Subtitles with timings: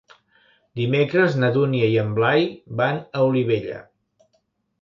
[0.79, 2.49] Dimecres na Dúnia i en Blai
[2.83, 3.79] van a Olivella.